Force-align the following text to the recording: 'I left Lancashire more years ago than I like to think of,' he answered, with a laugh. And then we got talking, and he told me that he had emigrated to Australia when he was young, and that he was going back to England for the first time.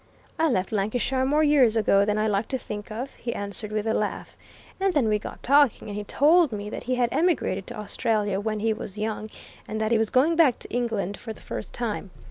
'I 0.39 0.49
left 0.49 0.71
Lancashire 0.71 1.25
more 1.25 1.43
years 1.43 1.77
ago 1.77 2.05
than 2.05 2.17
I 2.17 2.25
like 2.25 2.47
to 2.47 2.57
think 2.57 2.89
of,' 2.89 3.13
he 3.17 3.35
answered, 3.35 3.71
with 3.71 3.85
a 3.85 3.93
laugh. 3.93 4.35
And 4.79 4.93
then 4.95 5.07
we 5.07 5.19
got 5.19 5.43
talking, 5.43 5.89
and 5.89 5.95
he 5.95 6.03
told 6.03 6.51
me 6.51 6.71
that 6.71 6.85
he 6.85 6.95
had 6.95 7.09
emigrated 7.13 7.67
to 7.67 7.77
Australia 7.77 8.39
when 8.39 8.61
he 8.61 8.73
was 8.73 8.97
young, 8.97 9.29
and 9.67 9.79
that 9.79 9.91
he 9.91 9.99
was 9.99 10.09
going 10.09 10.35
back 10.35 10.57
to 10.57 10.71
England 10.73 11.17
for 11.17 11.33
the 11.33 11.39
first 11.41 11.71
time. 11.71 12.09